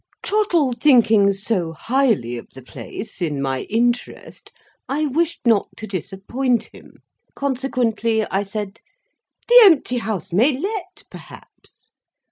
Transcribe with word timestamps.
Trottle 0.23 0.73
thinking 0.73 1.31
so 1.31 1.73
highly 1.73 2.35
of 2.35 2.49
the 2.55 2.63
place, 2.63 3.21
in 3.21 3.39
my 3.39 3.61
interest, 3.69 4.51
I 4.89 5.05
wished 5.05 5.41
not 5.45 5.67
to 5.77 5.85
disappoint 5.85 6.63
him. 6.73 7.03
Consequently 7.35 8.25
I 8.25 8.41
said: 8.41 8.81
"The 9.47 9.59
empty 9.61 9.97
House 9.97 10.33
may 10.33 10.57
let, 10.57 11.03
perhaps." 11.11 11.91